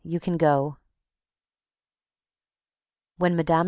You 0.03 0.19
can 0.19 0.35
go." 0.35 0.77
When 3.17 3.35
Mme. 3.37 3.59